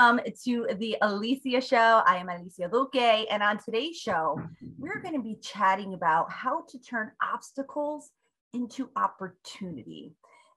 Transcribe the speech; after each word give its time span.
welcome 0.00 0.32
to 0.44 0.66
the 0.78 0.96
Alicia 1.02 1.60
Show. 1.60 2.02
I 2.06 2.16
am 2.16 2.30
Alicia 2.30 2.70
Duque, 2.72 3.26
and 3.30 3.42
on 3.42 3.58
today's 3.58 3.98
show, 3.98 4.40
we're 4.78 5.02
going 5.02 5.14
to 5.14 5.20
be 5.20 5.36
chatting 5.42 5.92
about 5.92 6.32
how 6.32 6.64
to 6.70 6.78
turn 6.78 7.12
obstacles 7.22 8.10
into 8.54 8.88
opportunity. 8.96 10.14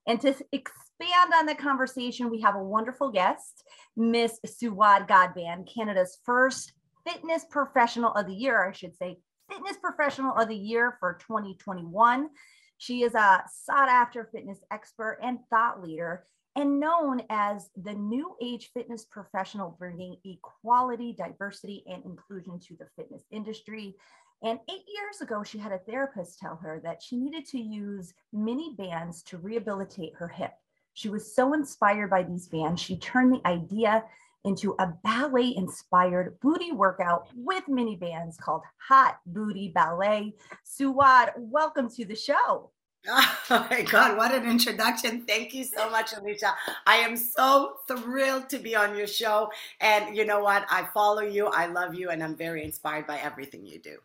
And 0.07 0.21
to 0.21 0.29
expand 0.53 1.34
on 1.35 1.45
the 1.45 1.55
conversation, 1.55 2.29
we 2.29 2.39
have 2.39 2.55
a 2.55 2.63
wonderful 2.63 3.11
guest, 3.11 3.66
Miss 3.98 4.39
Suaad 4.48 5.09
Ghadban, 5.09 5.67
Canada's 5.67 6.20
first 6.23 6.71
fitness 7.05 7.45
professional 7.49 8.13
of 8.13 8.27
the 8.27 8.35
year, 8.35 8.66
I 8.66 8.71
should 8.71 8.95
say, 8.95 9.20
fitness 9.52 9.75
professional 9.75 10.35
of 10.35 10.48
the 10.48 10.55
year 10.55 10.95
for 11.02 11.17
2021. 11.27 12.30
She 12.77 13.03
is 13.03 13.13
a 13.13 13.44
sought 13.52 13.89
after 13.89 14.30
fitness 14.31 14.59
expert 14.71 15.20
and 15.21 15.39
thought 15.49 15.84
leader 15.84 16.23
and 16.55 16.80
known 16.80 17.21
as 17.30 17.70
the 17.84 17.93
new 17.93 18.35
age 18.41 18.71
fitness 18.73 19.05
professional 19.05 19.75
bringing 19.80 20.17
equality, 20.23 21.13
diversity, 21.13 21.84
and 21.88 22.03
inclusion 22.05 22.59
to 22.59 22.76
the 22.76 22.88
fitness 22.95 23.23
industry. 23.31 23.95
And 24.43 24.59
eight 24.70 24.84
years 24.88 25.21
ago, 25.21 25.43
she 25.43 25.57
had 25.57 25.71
a 25.71 25.79
therapist 25.79 26.39
tell 26.39 26.57
her 26.57 26.79
that 26.84 27.02
she 27.02 27.16
needed 27.16 27.45
to 27.48 27.59
use 27.59 28.13
mini 28.31 28.76
bands 28.77 29.23
to 29.23 29.38
rehabilitate 29.38 30.13
her 30.16 30.27
hip. 30.27 30.52
She 30.93 31.09
was 31.09 31.35
so 31.35 31.53
inspired 31.53 32.09
by 32.09 32.23
these 32.23 32.48
bands, 32.48 32.81
she 32.81 32.98
turned 32.98 33.34
the 33.34 33.48
idea 33.48 34.04
into 34.45 34.76
a 34.79 34.88
ballet 35.04 35.55
inspired 35.55 36.38
booty 36.41 36.71
workout 36.71 37.27
with 37.35 37.67
mini 37.67 37.95
bands 37.95 38.38
called 38.38 38.62
Hot 38.77 39.17
Booty 39.26 39.70
Ballet. 39.70 40.34
Suaad, 40.65 41.31
welcome 41.38 41.90
to 41.91 42.05
the 42.05 42.15
show. 42.15 42.70
Oh 43.49 43.68
my 43.70 43.82
God, 43.82 44.18
what 44.18 44.34
an 44.34 44.49
introduction. 44.49 45.26
Thank 45.27 45.54
you 45.54 45.65
so 45.65 45.90
much, 45.90 46.13
Alicia. 46.13 46.55
I 46.87 46.96
am 46.98 47.18
so 47.18 47.76
thrilled 47.87 48.49
to 48.49 48.57
be 48.57 48.76
on 48.76 48.98
your 48.98 49.07
show. 49.07 49.49
And 49.82 50.15
you 50.15 50.26
know 50.26 50.40
what? 50.40 50.65
I 50.70 50.87
follow 50.93 51.21
you, 51.21 51.48
I 51.48 51.68
love 51.68 51.93
you, 51.93 52.09
and 52.09 52.24
I'm 52.24 52.35
very 52.35 52.63
inspired 52.63 53.05
by 53.05 53.20
everything 53.20 53.65
you 53.65 53.79
do. 53.79 53.98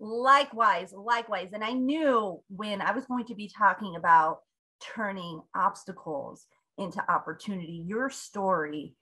Likewise, 0.00 0.92
likewise. 0.92 1.48
And 1.52 1.64
I 1.64 1.72
knew 1.72 2.40
when 2.48 2.80
I 2.80 2.92
was 2.92 3.04
going 3.06 3.26
to 3.26 3.34
be 3.34 3.48
talking 3.48 3.96
about 3.96 4.40
turning 4.80 5.42
obstacles 5.56 6.46
into 6.78 7.02
opportunity, 7.10 7.82
your 7.84 8.08
story 8.08 8.94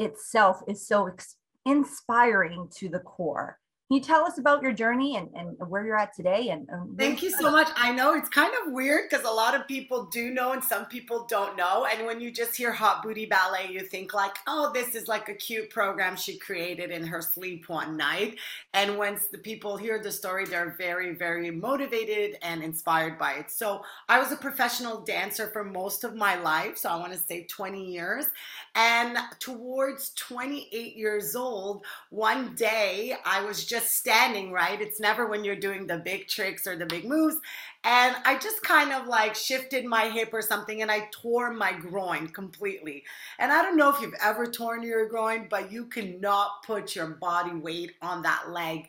itself 0.00 0.62
is 0.66 0.86
so 0.86 1.06
ex- 1.06 1.36
inspiring 1.64 2.68
to 2.78 2.88
the 2.88 2.98
core. 2.98 3.58
Can 3.88 3.98
you 3.98 4.02
tell 4.02 4.24
us 4.24 4.36
about 4.36 4.62
your 4.62 4.72
journey 4.72 5.16
and, 5.16 5.28
and 5.36 5.56
where 5.70 5.86
you're 5.86 5.96
at 5.96 6.12
today? 6.12 6.48
And, 6.48 6.68
and 6.68 6.98
thank 6.98 7.22
you 7.22 7.30
so 7.30 7.52
much. 7.52 7.68
I 7.76 7.92
know 7.92 8.14
it's 8.14 8.28
kind 8.28 8.52
of 8.66 8.72
weird 8.72 9.08
because 9.08 9.24
a 9.24 9.30
lot 9.30 9.54
of 9.54 9.68
people 9.68 10.06
do 10.06 10.30
know 10.30 10.50
and 10.50 10.64
some 10.64 10.86
people 10.86 11.24
don't 11.30 11.56
know. 11.56 11.86
And 11.86 12.04
when 12.04 12.20
you 12.20 12.32
just 12.32 12.56
hear 12.56 12.72
Hot 12.72 13.04
Booty 13.04 13.26
Ballet, 13.26 13.68
you 13.70 13.82
think 13.82 14.12
like, 14.12 14.38
oh, 14.48 14.72
this 14.74 14.96
is 14.96 15.06
like 15.06 15.28
a 15.28 15.34
cute 15.34 15.70
program 15.70 16.16
she 16.16 16.36
created 16.36 16.90
in 16.90 17.06
her 17.06 17.22
sleep 17.22 17.68
one 17.68 17.96
night. 17.96 18.38
And 18.74 18.98
once 18.98 19.28
the 19.28 19.38
people 19.38 19.76
hear 19.76 20.02
the 20.02 20.10
story, 20.10 20.46
they're 20.46 20.74
very, 20.76 21.14
very 21.14 21.52
motivated 21.52 22.38
and 22.42 22.64
inspired 22.64 23.20
by 23.20 23.34
it. 23.34 23.52
So 23.52 23.82
I 24.08 24.18
was 24.18 24.32
a 24.32 24.36
professional 24.36 25.02
dancer 25.02 25.46
for 25.52 25.62
most 25.62 26.02
of 26.02 26.16
my 26.16 26.34
life. 26.34 26.76
So 26.76 26.88
I 26.88 26.96
want 26.96 27.12
to 27.12 27.18
say 27.20 27.44
20 27.44 27.84
years. 27.84 28.26
And 28.74 29.16
towards 29.38 30.10
28 30.14 30.96
years 30.96 31.36
old, 31.36 31.84
one 32.10 32.56
day 32.56 33.14
I 33.24 33.44
was 33.44 33.64
just 33.64 33.75
just 33.76 33.94
standing, 33.94 34.52
right? 34.52 34.80
It's 34.80 35.00
never 35.00 35.26
when 35.26 35.44
you're 35.44 35.54
doing 35.54 35.86
the 35.86 35.98
big 35.98 36.28
tricks 36.28 36.66
or 36.66 36.76
the 36.76 36.86
big 36.86 37.04
moves. 37.04 37.36
And 37.84 38.16
I 38.24 38.38
just 38.38 38.62
kind 38.62 38.90
of 38.90 39.06
like 39.06 39.34
shifted 39.34 39.84
my 39.84 40.08
hip 40.08 40.30
or 40.32 40.40
something 40.40 40.80
and 40.80 40.90
I 40.90 41.08
tore 41.12 41.52
my 41.52 41.72
groin 41.72 42.28
completely. 42.28 43.04
And 43.38 43.52
I 43.52 43.60
don't 43.60 43.76
know 43.76 43.90
if 43.90 44.00
you've 44.00 44.14
ever 44.22 44.46
torn 44.46 44.82
your 44.82 45.06
groin, 45.08 45.48
but 45.50 45.70
you 45.70 45.84
cannot 45.86 46.62
put 46.64 46.96
your 46.96 47.06
body 47.06 47.54
weight 47.54 47.92
on 48.00 48.22
that 48.22 48.50
leg 48.50 48.88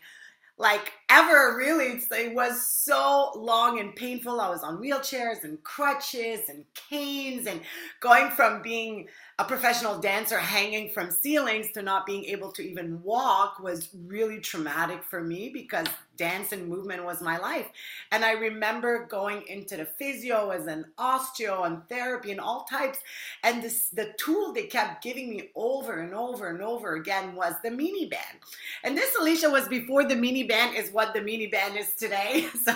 like 0.60 0.92
ever 1.10 1.56
really 1.56 2.02
it 2.12 2.34
was 2.34 2.68
so 2.68 3.32
long 3.36 3.80
and 3.80 3.96
painful 3.96 4.42
i 4.42 4.50
was 4.50 4.64
on 4.64 4.82
wheelchairs 4.82 5.44
and 5.44 5.62
crutches 5.64 6.50
and 6.50 6.66
canes 6.74 7.46
and 7.46 7.62
going 8.00 8.32
from 8.32 8.64
being 8.64 9.08
a 9.40 9.44
professional 9.44 10.00
dancer 10.00 10.40
hanging 10.40 10.90
from 10.90 11.12
ceilings 11.12 11.72
to 11.72 11.84
not 11.84 12.08
being 12.08 12.26
able 12.26 12.52
to 12.52 12.64
even 12.64 13.02
walk 13.04 13.60
was 13.60 13.90
really 14.08 14.40
traumatic 14.40 15.04
for 15.04 15.24
me 15.24 15.50
because 15.50 15.88
dance 16.18 16.52
and 16.52 16.68
movement 16.68 17.06
was 17.06 17.22
my 17.22 17.38
life. 17.38 17.68
And 18.12 18.26
I 18.26 18.32
remember 18.32 19.06
going 19.06 19.44
into 19.48 19.78
the 19.78 19.86
physio 19.86 20.50
as 20.50 20.66
an 20.66 20.86
osteo 20.98 21.66
and 21.66 21.88
therapy 21.88 22.32
and 22.32 22.40
all 22.40 22.66
types. 22.70 23.00
And 23.44 23.64
this 23.64 23.90
the 23.90 24.14
tool 24.18 24.52
they 24.54 24.64
kept 24.64 25.04
giving 25.04 25.30
me 25.30 25.52
over 25.56 26.00
and 26.00 26.14
over 26.14 26.50
and 26.50 26.62
over 26.62 26.96
again 26.96 27.36
was 27.36 27.54
the 27.64 27.72
mini 27.72 28.08
band. 28.08 28.40
And 28.84 28.98
this 28.98 29.16
Alicia 29.20 29.50
was 29.50 29.68
before 29.68 30.04
the 30.04 30.16
mini 30.16 30.44
band 30.44 30.76
is 30.76 30.92
what 30.92 31.14
the 31.14 31.22
mini 31.22 31.48
band 31.48 31.78
is 31.78 31.94
today. 31.94 32.48
So 32.68 32.74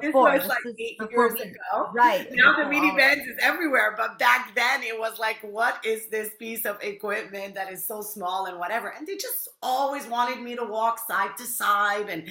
this, 0.00 0.14
was 0.14 0.46
like 0.46 0.58
eight 0.78 0.98
years 1.10 1.40
ago. 1.40 1.90
Right. 1.92 2.28
Now 2.32 2.62
the 2.62 2.68
mini 2.68 2.94
bands 2.96 3.26
is 3.26 3.36
everywhere. 3.40 3.94
But 3.96 4.18
back 4.18 4.54
then 4.54 4.82
it 4.82 4.98
was 4.98 5.18
like, 5.18 5.38
what 5.40 5.84
is 5.86 6.08
this 6.08 6.30
piece 6.38 6.66
of 6.66 6.82
equipment 6.82 7.54
that 7.54 7.72
is 7.72 7.86
so 7.86 8.02
small 8.02 8.46
and 8.46 8.58
whatever? 8.58 8.88
And 8.88 9.06
they 9.06 9.16
just 9.16 9.48
always 9.62 10.06
wanted 10.06 10.42
me 10.42 10.56
to 10.56 10.64
walk 10.64 10.98
side 11.06 11.36
to 11.38 11.44
side 11.44 12.08
and 12.10 12.28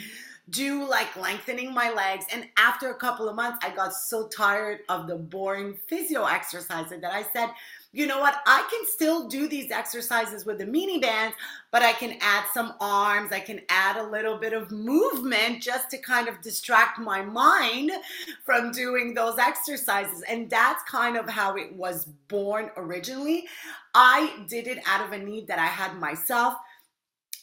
do 0.49 0.87
like 0.87 1.15
lengthening 1.15 1.73
my 1.73 1.89
legs. 1.91 2.25
And 2.31 2.49
after 2.57 2.89
a 2.89 2.95
couple 2.95 3.29
of 3.29 3.35
months, 3.35 3.65
I 3.65 3.73
got 3.73 3.93
so 3.93 4.27
tired 4.27 4.79
of 4.89 5.07
the 5.07 5.15
boring 5.15 5.77
physio 5.87 6.25
exercises 6.25 6.99
that 7.01 7.13
I 7.13 7.23
said, 7.33 7.49
you 7.95 8.07
know 8.07 8.19
what? 8.19 8.41
I 8.45 8.67
can 8.69 8.85
still 8.87 9.29
do 9.29 9.47
these 9.47 9.71
exercises 9.71 10.45
with 10.45 10.57
the 10.57 10.65
mini 10.65 10.99
bands, 10.99 11.33
but 11.71 11.81
I 11.81 11.93
can 11.93 12.17
add 12.19 12.43
some 12.53 12.73
arms. 12.81 13.31
I 13.31 13.39
can 13.39 13.61
add 13.69 13.95
a 13.95 14.09
little 14.09 14.37
bit 14.37 14.51
of 14.51 14.69
movement 14.69 15.61
just 15.61 15.89
to 15.91 15.97
kind 15.97 16.27
of 16.27 16.41
distract 16.41 16.99
my 16.99 17.21
mind 17.21 17.91
from 18.43 18.73
doing 18.73 19.13
those 19.13 19.39
exercises. 19.39 20.23
And 20.27 20.49
that's 20.49 20.83
kind 20.83 21.15
of 21.15 21.29
how 21.29 21.55
it 21.55 21.73
was 21.73 22.03
born 22.27 22.69
originally. 22.75 23.45
I 23.93 24.43
did 24.49 24.67
it 24.67 24.79
out 24.85 25.05
of 25.05 25.13
a 25.13 25.17
need 25.17 25.47
that 25.47 25.59
I 25.59 25.67
had 25.67 25.97
myself 25.97 26.55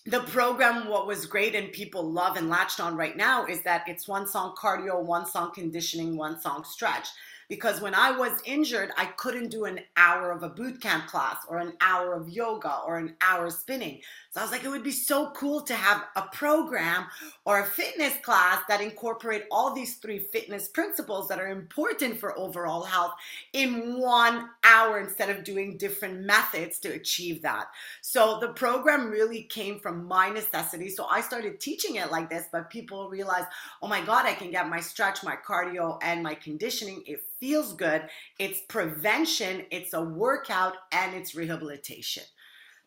the 0.05 0.21
program 0.21 0.89
what 0.89 1.07
was 1.07 1.27
great 1.27 1.55
and 1.55 1.71
people 1.71 2.03
love 2.03 2.37
and 2.37 2.49
latched 2.49 2.81
on 2.81 2.97
right 2.97 3.17
now 3.17 3.47
is 3.47 3.62
that 3.62 3.85
it's 3.87 4.09
one 4.09 4.27
song 4.27 4.53
cardio 4.61 5.01
one 5.01 5.25
song 5.25 5.53
conditioning 5.55 6.17
one 6.17 6.41
song 6.41 6.65
stretch 6.65 7.07
because 7.53 7.83
when 7.83 7.95
I 7.95 8.13
was 8.13 8.41
injured, 8.47 8.93
I 8.97 9.05
couldn't 9.05 9.51
do 9.51 9.67
an 9.67 9.81
hour 9.99 10.31
of 10.31 10.43
a 10.43 10.49
boot 10.49 10.81
camp 10.81 11.07
class 11.07 11.37
or 11.47 11.59
an 11.59 11.75
hour 11.83 12.15
of 12.15 12.31
yoga 12.31 12.79
or 12.87 12.97
an 12.97 13.15
hour 13.21 13.51
spinning. 13.51 14.01
So 14.32 14.41
I 14.41 14.44
was 14.44 14.50
like, 14.50 14.65
it 14.65 14.70
would 14.70 14.82
be 14.82 14.91
so 14.91 15.31
cool 15.32 15.60
to 15.60 15.75
have 15.75 16.04
a 16.16 16.22
program 16.22 17.04
or 17.44 17.60
a 17.60 17.66
fitness 17.66 18.15
class 18.22 18.62
that 18.66 18.81
incorporate 18.81 19.44
all 19.50 19.75
these 19.75 19.97
three 19.97 20.20
fitness 20.20 20.69
principles 20.69 21.28
that 21.28 21.38
are 21.38 21.48
important 21.48 22.19
for 22.19 22.38
overall 22.38 22.82
health 22.82 23.12
in 23.53 23.98
one 24.00 24.48
hour 24.65 24.98
instead 25.00 25.28
of 25.28 25.44
doing 25.44 25.76
different 25.76 26.20
methods 26.20 26.78
to 26.78 26.88
achieve 26.88 27.43
that. 27.43 27.66
So 28.00 28.38
the 28.41 28.48
program 28.54 29.10
really 29.10 29.43
came 29.43 29.78
from 29.78 30.06
my 30.06 30.31
necessity. 30.31 30.88
So 30.88 31.04
I 31.10 31.20
started 31.20 31.60
teaching 31.60 31.97
it 31.97 32.10
like 32.10 32.31
this, 32.31 32.47
but 32.50 32.70
people 32.70 33.10
realized, 33.10 33.49
oh 33.82 33.87
my 33.87 34.03
God, 34.03 34.25
I 34.25 34.32
can 34.32 34.50
get 34.50 34.66
my 34.66 34.81
stretch, 34.81 35.22
my 35.22 35.37
cardio, 35.47 35.99
and 36.00 36.22
my 36.22 36.34
conditioning 36.34 37.03
It 37.06 37.22
feels 37.38 37.75
good. 37.75 38.09
It's 38.38 38.62
prevention, 38.62 39.66
it's 39.70 39.93
a 39.93 40.03
workout, 40.03 40.76
and 40.91 41.14
it's 41.14 41.34
rehabilitation. 41.34 42.22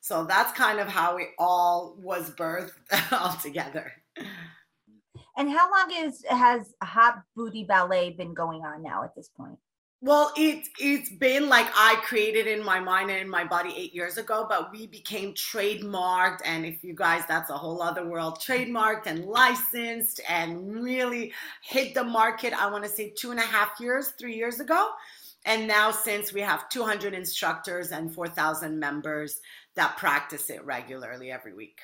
So 0.05 0.23
that's 0.23 0.55
kind 0.55 0.79
of 0.79 0.87
how 0.87 1.17
it 1.17 1.29
all 1.39 1.95
was 1.97 2.29
birthed 2.29 2.73
all 3.11 3.35
together. 3.37 3.91
And 5.35 5.49
how 5.49 5.67
long 5.71 6.05
is 6.05 6.23
has 6.29 6.75
Hot 6.83 7.23
Booty 7.35 7.63
Ballet 7.63 8.11
been 8.11 8.35
going 8.35 8.61
on 8.61 8.83
now 8.83 9.03
at 9.03 9.15
this 9.15 9.29
point? 9.29 9.57
Well, 10.01 10.31
it 10.37 10.67
it's 10.77 11.09
been 11.09 11.49
like 11.49 11.65
I 11.73 11.95
created 12.03 12.45
in 12.45 12.63
my 12.63 12.79
mind 12.79 13.09
and 13.09 13.19
in 13.19 13.27
my 13.27 13.45
body 13.45 13.73
eight 13.75 13.95
years 13.95 14.19
ago, 14.19 14.45
but 14.47 14.71
we 14.71 14.85
became 14.85 15.33
trademarked. 15.33 16.41
And 16.45 16.67
if 16.67 16.83
you 16.83 16.93
guys, 16.93 17.23
that's 17.27 17.49
a 17.49 17.57
whole 17.57 17.81
other 17.81 18.07
world, 18.07 18.37
trademarked 18.37 19.07
and 19.07 19.25
licensed 19.25 20.21
and 20.29 20.83
really 20.83 21.33
hit 21.63 21.95
the 21.95 22.03
market. 22.03 22.53
I 22.53 22.69
want 22.69 22.83
to 22.83 22.91
say 22.91 23.11
two 23.17 23.31
and 23.31 23.39
a 23.39 23.43
half 23.43 23.79
years, 23.79 24.13
three 24.19 24.35
years 24.35 24.59
ago. 24.59 24.91
And 25.47 25.67
now, 25.67 25.91
since 25.91 26.33
we 26.33 26.41
have 26.41 26.69
200 26.69 27.13
instructors 27.13 27.91
and 27.91 28.11
4,000 28.13 28.79
members 28.79 29.41
that 29.75 29.97
practice 29.97 30.49
it 30.49 30.63
regularly 30.65 31.31
every 31.31 31.53
week. 31.53 31.79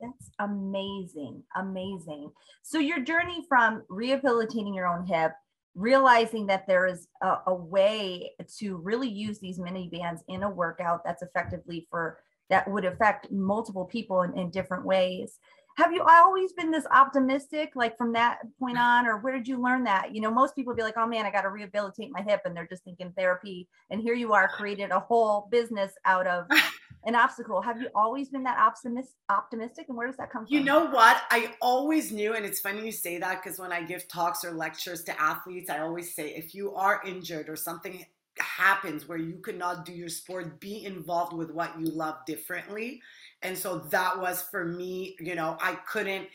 That's 0.00 0.30
amazing. 0.38 1.42
Amazing. 1.56 2.30
So, 2.62 2.78
your 2.78 3.00
journey 3.00 3.44
from 3.48 3.82
rehabilitating 3.88 4.74
your 4.74 4.86
own 4.86 5.06
hip 5.06 5.32
realizing 5.78 6.46
that 6.46 6.66
there 6.66 6.86
is 6.86 7.06
a, 7.22 7.36
a, 7.46 7.54
way 7.54 8.32
to 8.58 8.76
really 8.78 9.08
use 9.08 9.38
these 9.38 9.60
mini 9.60 9.88
bands 9.88 10.24
in 10.28 10.42
a 10.42 10.50
workout 10.50 11.02
that's 11.04 11.22
effectively 11.22 11.86
for 11.88 12.18
that 12.50 12.68
would 12.68 12.84
affect 12.84 13.30
multiple 13.30 13.84
people 13.84 14.22
in, 14.22 14.36
in 14.36 14.50
different 14.50 14.84
ways 14.84 15.38
have 15.78 15.92
you 15.92 16.02
always 16.02 16.52
been 16.52 16.70
this 16.70 16.86
optimistic 16.92 17.70
like 17.76 17.96
from 17.96 18.12
that 18.12 18.38
point 18.58 18.76
mm. 18.76 18.80
on 18.80 19.06
or 19.06 19.18
where 19.18 19.32
did 19.32 19.46
you 19.46 19.62
learn 19.62 19.84
that 19.84 20.14
you 20.14 20.20
know 20.20 20.30
most 20.30 20.54
people 20.56 20.74
be 20.74 20.82
like 20.82 20.96
oh 20.96 21.06
man 21.06 21.24
i 21.24 21.30
got 21.30 21.42
to 21.42 21.50
rehabilitate 21.50 22.10
my 22.10 22.20
hip 22.20 22.42
and 22.44 22.56
they're 22.56 22.66
just 22.66 22.84
thinking 22.84 23.12
therapy 23.16 23.68
and 23.90 24.00
here 24.00 24.14
you 24.14 24.32
are 24.32 24.48
created 24.48 24.90
a 24.90 24.98
whole 24.98 25.48
business 25.50 25.92
out 26.04 26.26
of 26.26 26.46
an 27.04 27.14
obstacle. 27.14 27.62
Have 27.62 27.80
you 27.80 27.88
always 27.94 28.28
been 28.28 28.42
that 28.42 28.58
optimist, 28.58 29.14
optimistic? 29.28 29.86
And 29.88 29.96
where 29.96 30.06
does 30.06 30.16
that 30.16 30.30
come 30.30 30.44
from? 30.44 30.54
You 30.54 30.64
know 30.64 30.86
what? 30.86 31.22
I 31.30 31.54
always 31.62 32.12
knew, 32.12 32.34
and 32.34 32.44
it's 32.44 32.60
funny 32.60 32.84
you 32.84 32.92
say 32.92 33.18
that 33.18 33.42
because 33.42 33.58
when 33.58 33.72
I 33.72 33.82
give 33.82 34.08
talks 34.08 34.44
or 34.44 34.50
lectures 34.50 35.04
to 35.04 35.20
athletes, 35.20 35.70
I 35.70 35.78
always 35.78 36.14
say 36.14 36.34
if 36.34 36.54
you 36.54 36.74
are 36.74 37.00
injured 37.06 37.48
or 37.48 37.56
something 37.56 38.04
happens 38.38 39.08
where 39.08 39.18
you 39.18 39.38
could 39.38 39.58
not 39.58 39.84
do 39.84 39.92
your 39.92 40.08
sport, 40.08 40.60
be 40.60 40.84
involved 40.84 41.32
with 41.32 41.50
what 41.50 41.78
you 41.78 41.86
love 41.86 42.16
differently. 42.26 43.00
And 43.42 43.56
so 43.56 43.78
that 43.90 44.20
was 44.20 44.42
for 44.42 44.64
me, 44.64 45.16
you 45.20 45.34
know, 45.34 45.56
I 45.60 45.74
couldn't 45.86 46.28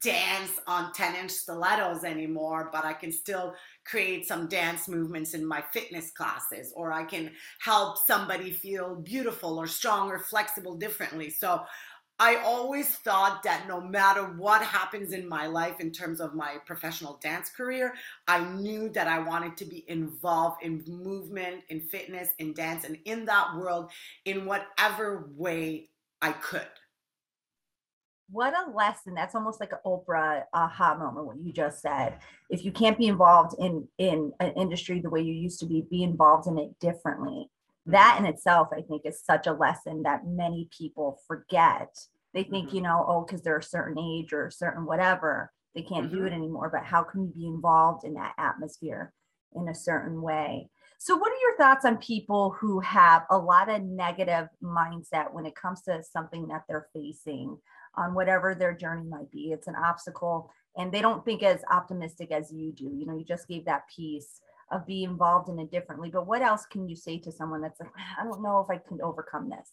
dance 0.00 0.60
on 0.66 0.92
10 0.92 1.16
inch 1.16 1.30
stilettos 1.30 2.04
anymore, 2.04 2.68
but 2.72 2.84
I 2.84 2.92
can 2.92 3.10
still 3.10 3.54
create 3.84 4.28
some 4.28 4.46
dance 4.46 4.88
movements 4.88 5.32
in 5.34 5.44
my 5.44 5.62
fitness 5.72 6.10
classes, 6.10 6.72
or 6.76 6.92
I 6.92 7.04
can 7.04 7.32
help 7.60 7.96
somebody 8.06 8.52
feel 8.52 8.96
beautiful 8.96 9.58
or 9.58 9.66
strong 9.66 10.10
or 10.10 10.18
flexible 10.18 10.76
differently. 10.76 11.30
So 11.30 11.62
I 12.18 12.36
always 12.36 12.96
thought 12.96 13.42
that 13.44 13.66
no 13.66 13.80
matter 13.80 14.24
what 14.24 14.62
happens 14.62 15.14
in 15.14 15.26
my 15.26 15.46
life 15.46 15.80
in 15.80 15.90
terms 15.90 16.20
of 16.20 16.34
my 16.34 16.56
professional 16.66 17.18
dance 17.22 17.48
career, 17.48 17.94
I 18.28 18.44
knew 18.44 18.90
that 18.90 19.08
I 19.08 19.20
wanted 19.20 19.56
to 19.56 19.64
be 19.64 19.86
involved 19.88 20.62
in 20.62 20.84
movement, 20.86 21.62
in 21.70 21.80
fitness, 21.80 22.28
in 22.38 22.52
dance, 22.52 22.84
and 22.84 22.98
in 23.06 23.24
that 23.24 23.56
world 23.56 23.90
in 24.26 24.44
whatever 24.44 25.30
way 25.34 25.88
I 26.22 26.32
could. 26.32 26.66
What 28.30 28.54
a 28.54 28.70
lesson. 28.70 29.14
That's 29.14 29.34
almost 29.34 29.58
like 29.58 29.72
an 29.72 29.78
Oprah 29.84 30.44
aha 30.54 30.96
moment, 30.96 31.26
what 31.26 31.40
you 31.40 31.52
just 31.52 31.80
said. 31.82 32.18
If 32.48 32.64
you 32.64 32.70
can't 32.70 32.96
be 32.96 33.08
involved 33.08 33.56
in, 33.58 33.88
in 33.98 34.32
an 34.38 34.52
industry 34.52 35.00
the 35.00 35.10
way 35.10 35.20
you 35.20 35.34
used 35.34 35.58
to 35.60 35.66
be, 35.66 35.84
be 35.90 36.04
involved 36.04 36.46
in 36.46 36.58
it 36.58 36.78
differently 36.78 37.50
that 37.86 38.16
in 38.18 38.26
itself 38.26 38.68
i 38.72 38.82
think 38.82 39.02
is 39.04 39.22
such 39.22 39.46
a 39.46 39.52
lesson 39.52 40.02
that 40.02 40.26
many 40.26 40.68
people 40.76 41.18
forget 41.26 41.88
they 42.34 42.42
think 42.42 42.68
mm-hmm. 42.68 42.76
you 42.76 42.82
know 42.82 43.04
oh 43.08 43.24
because 43.24 43.42
they're 43.42 43.58
a 43.58 43.62
certain 43.62 43.98
age 43.98 44.32
or 44.32 44.46
a 44.46 44.52
certain 44.52 44.84
whatever 44.84 45.50
they 45.74 45.82
can't 45.82 46.06
mm-hmm. 46.06 46.16
do 46.16 46.24
it 46.26 46.32
anymore 46.32 46.70
but 46.72 46.84
how 46.84 47.02
can 47.02 47.22
you 47.22 47.32
be 47.34 47.46
involved 47.46 48.04
in 48.04 48.14
that 48.14 48.34
atmosphere 48.38 49.12
in 49.54 49.68
a 49.68 49.74
certain 49.74 50.20
way 50.20 50.68
so 51.02 51.16
what 51.16 51.32
are 51.32 51.40
your 51.40 51.56
thoughts 51.56 51.84
on 51.84 51.96
people 51.96 52.54
who 52.60 52.78
have 52.80 53.24
a 53.30 53.38
lot 53.38 53.70
of 53.70 53.82
negative 53.82 54.48
mindset 54.62 55.32
when 55.32 55.46
it 55.46 55.54
comes 55.54 55.80
to 55.82 56.02
something 56.02 56.46
that 56.48 56.64
they're 56.68 56.88
facing 56.92 57.56
on 57.96 58.14
whatever 58.14 58.54
their 58.54 58.74
journey 58.74 59.08
might 59.08 59.30
be 59.30 59.52
it's 59.52 59.66
an 59.66 59.74
obstacle 59.74 60.50
and 60.76 60.92
they 60.92 61.00
don't 61.00 61.24
think 61.24 61.42
as 61.42 61.62
optimistic 61.70 62.30
as 62.30 62.52
you 62.52 62.72
do 62.72 62.84
you 62.84 63.06
know 63.06 63.16
you 63.16 63.24
just 63.24 63.48
gave 63.48 63.64
that 63.64 63.82
piece 63.94 64.40
of 64.70 64.86
be 64.86 65.04
involved 65.04 65.48
in 65.48 65.58
it 65.58 65.70
differently. 65.70 66.10
But 66.10 66.26
what 66.26 66.42
else 66.42 66.66
can 66.66 66.88
you 66.88 66.96
say 66.96 67.18
to 67.18 67.32
someone 67.32 67.60
that's 67.60 67.80
like, 67.80 67.90
I 68.18 68.24
don't 68.24 68.42
know 68.42 68.60
if 68.60 68.70
I 68.70 68.80
can 68.88 69.00
overcome 69.02 69.50
this? 69.50 69.70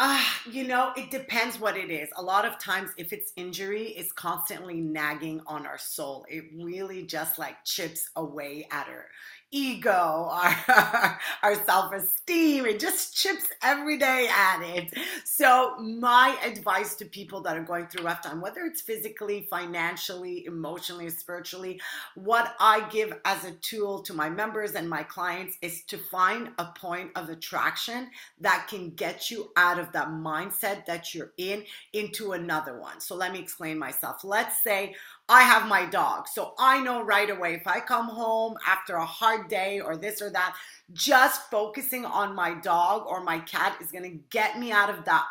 Ah, 0.00 0.44
uh, 0.46 0.50
you 0.52 0.64
know, 0.64 0.92
it 0.96 1.10
depends 1.10 1.58
what 1.58 1.76
it 1.76 1.90
is. 1.90 2.08
A 2.16 2.22
lot 2.22 2.44
of 2.44 2.56
times, 2.60 2.90
if 2.96 3.12
it's 3.12 3.32
injury, 3.36 3.88
it's 3.96 4.12
constantly 4.12 4.80
nagging 4.80 5.40
on 5.44 5.66
our 5.66 5.76
soul. 5.76 6.24
It 6.28 6.44
really 6.54 7.02
just 7.04 7.36
like 7.36 7.56
chips 7.64 8.08
away 8.14 8.68
at 8.70 8.86
her 8.86 9.06
ego, 9.50 10.28
our, 10.30 11.18
our 11.42 11.54
self 11.64 11.92
esteem. 11.92 12.66
It 12.66 12.80
just 12.80 13.16
chips 13.16 13.48
every 13.62 13.96
day 13.98 14.28
at 14.30 14.62
it. 14.62 14.94
So, 15.24 15.76
my 15.78 16.36
advice 16.44 16.94
to 16.96 17.04
people 17.06 17.40
that 17.42 17.56
are 17.56 17.62
going 17.62 17.86
through 17.86 18.04
rough 18.04 18.22
time, 18.22 18.40
whether 18.40 18.62
it's 18.62 18.80
physically, 18.80 19.46
financially, 19.50 20.44
emotionally, 20.46 21.08
spiritually, 21.10 21.80
what 22.14 22.54
I 22.60 22.88
give 22.90 23.14
as 23.24 23.44
a 23.44 23.52
tool 23.52 24.02
to 24.02 24.14
my 24.14 24.28
members 24.28 24.72
and 24.72 24.88
my 24.88 25.02
clients 25.02 25.56
is 25.62 25.82
to 25.84 25.98
find 25.98 26.50
a 26.58 26.66
point 26.76 27.10
of 27.16 27.28
attraction 27.28 28.10
that 28.40 28.66
can 28.68 28.90
get 28.90 29.30
you 29.30 29.50
out 29.56 29.78
of 29.78 29.92
that 29.92 30.08
mindset 30.08 30.86
that 30.86 31.14
you're 31.14 31.32
in 31.38 31.64
into 31.92 32.32
another 32.32 32.78
one. 32.78 33.00
So, 33.00 33.14
let 33.14 33.32
me 33.32 33.38
explain 33.38 33.78
myself. 33.78 34.24
Let's 34.24 34.62
say 34.62 34.94
I 35.28 35.42
have 35.42 35.68
my 35.68 35.84
dog. 35.84 36.26
So 36.28 36.54
I 36.58 36.80
know 36.80 37.02
right 37.02 37.28
away 37.28 37.54
if 37.54 37.66
I 37.66 37.80
come 37.80 38.08
home 38.08 38.56
after 38.66 38.96
a 38.96 39.04
hard 39.04 39.48
day 39.48 39.80
or 39.80 39.96
this 39.96 40.22
or 40.22 40.30
that, 40.30 40.56
just 40.92 41.50
focusing 41.50 42.06
on 42.06 42.34
my 42.34 42.54
dog 42.54 43.06
or 43.06 43.22
my 43.22 43.38
cat 43.40 43.76
is 43.80 43.92
going 43.92 44.04
to 44.04 44.18
get 44.30 44.58
me 44.58 44.72
out 44.72 44.88
of 44.88 45.04
that 45.04 45.26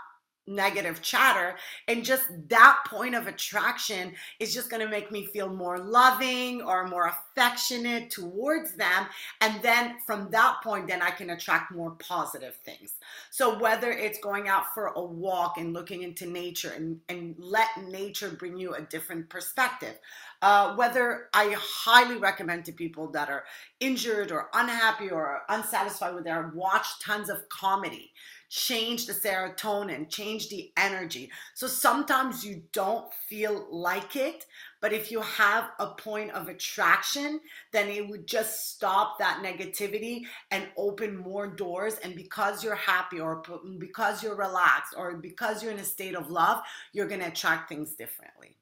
negative 0.47 1.01
chatter 1.01 1.55
and 1.87 2.05
just 2.05 2.25
that 2.47 2.79
point 2.87 3.15
of 3.15 3.27
attraction 3.27 4.13
is 4.39 4.53
just 4.53 4.69
going 4.69 4.81
to 4.81 4.89
make 4.89 5.11
me 5.11 5.25
feel 5.25 5.49
more 5.49 5.77
loving 5.77 6.61
or 6.61 6.87
more 6.87 7.07
affectionate 7.07 8.09
towards 8.09 8.73
them 8.75 9.05
and 9.41 9.61
then 9.61 9.95
from 10.05 10.29
that 10.31 10.57
point 10.63 10.87
then 10.87 11.01
i 11.01 11.11
can 11.11 11.29
attract 11.31 11.71
more 11.73 11.91
positive 11.99 12.55
things. 12.63 12.93
So 13.29 13.59
whether 13.59 13.91
it's 13.91 14.19
going 14.19 14.47
out 14.47 14.73
for 14.73 14.87
a 14.87 15.01
walk 15.01 15.57
and 15.57 15.73
looking 15.73 16.03
into 16.03 16.25
nature 16.25 16.71
and, 16.75 16.99
and 17.09 17.35
let 17.37 17.67
nature 17.87 18.29
bring 18.29 18.57
you 18.57 18.73
a 18.73 18.81
different 18.81 19.29
perspective 19.29 19.97
uh, 20.41 20.75
whether 20.75 21.29
I 21.33 21.55
highly 21.59 22.17
recommend 22.17 22.65
to 22.65 22.71
people 22.71 23.07
that 23.11 23.29
are 23.29 23.45
injured 23.79 24.31
or 24.31 24.49
unhappy 24.53 25.09
or 25.09 25.41
unsatisfied 25.49 26.13
with 26.13 26.25
their 26.25 26.51
watch 26.53 26.85
tons 27.01 27.29
of 27.29 27.47
comedy 27.49 28.11
change 28.49 29.05
the 29.05 29.13
serotonin, 29.13 30.09
change 30.09 30.49
the 30.49 30.71
energy. 30.77 31.29
So 31.53 31.67
sometimes 31.67 32.45
you 32.45 32.63
don't 32.71 33.11
feel 33.13 33.67
like 33.69 34.15
it, 34.15 34.45
but 34.81 34.93
if 34.93 35.11
you 35.11 35.21
have 35.21 35.71
a 35.79 35.87
point 35.87 36.31
of 36.31 36.47
attraction, 36.47 37.41
then 37.73 37.89
it 37.89 38.07
would 38.07 38.25
just 38.27 38.71
stop 38.73 39.19
that 39.19 39.43
negativity 39.43 40.21
and 40.51 40.67
open 40.77 41.17
more 41.17 41.47
doors. 41.47 41.97
And 42.03 42.15
because 42.15 42.63
you're 42.63 42.75
happy, 42.75 43.19
or 43.19 43.43
because 43.79 44.23
you're 44.23 44.35
relaxed, 44.35 44.93
or 44.95 45.17
because 45.17 45.61
you're 45.61 45.73
in 45.73 45.79
a 45.79 45.85
state 45.85 46.15
of 46.15 46.29
love, 46.29 46.61
you're 46.93 47.07
going 47.07 47.21
to 47.21 47.27
attract 47.27 47.69
things 47.69 47.95
differently. 47.95 48.57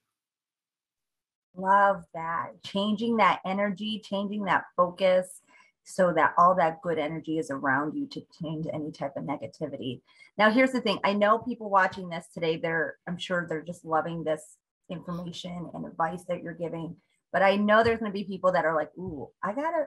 Love 1.58 2.04
that. 2.14 2.62
Changing 2.64 3.18
that 3.18 3.40
energy, 3.46 4.02
changing 4.04 4.44
that 4.46 4.66
focus 4.76 5.42
so 5.86 6.12
that 6.14 6.34
all 6.38 6.56
that 6.56 6.82
good 6.82 6.98
energy 6.98 7.38
is 7.38 7.52
around 7.52 7.96
you 7.96 8.08
to 8.08 8.22
change 8.42 8.66
any 8.74 8.92
type 8.92 9.14
of 9.16 9.24
negativity. 9.24 10.02
Now, 10.38 10.50
here's 10.50 10.72
the 10.72 10.82
thing 10.82 11.00
I 11.04 11.14
know 11.14 11.38
people 11.38 11.70
watching 11.70 12.10
this 12.10 12.26
today, 12.34 12.58
they're, 12.58 12.98
I'm 13.08 13.18
sure 13.18 13.46
they're 13.48 13.62
just 13.62 13.86
loving 13.86 14.24
this 14.24 14.58
information 14.90 15.70
and 15.74 15.86
advice 15.86 16.24
that 16.28 16.42
you're 16.42 16.54
giving. 16.54 16.96
But 17.32 17.44
I 17.44 17.56
know 17.56 17.84
there's 17.84 18.00
going 18.00 18.12
to 18.12 18.18
be 18.18 18.24
people 18.24 18.51
that 18.54 18.65
are 18.65 18.75
like, 18.75 18.89
ooh, 18.98 19.30
I 19.44 19.54
got 19.54 19.72
to 19.72 19.86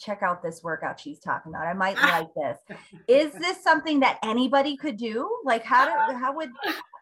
check 0.00 0.22
out 0.22 0.42
this 0.42 0.62
workout 0.62 0.98
she's 0.98 1.20
talking 1.20 1.52
about. 1.52 1.66
I 1.66 1.74
might 1.74 1.96
ah. 1.98 2.18
like 2.20 2.34
this. 2.34 2.78
Is 3.06 3.32
this 3.32 3.62
something 3.62 4.00
that 4.00 4.18
anybody 4.24 4.76
could 4.76 4.96
do? 4.96 5.30
Like, 5.44 5.62
how 5.62 5.84
do, 5.84 6.16
how 6.16 6.34
would, 6.34 6.50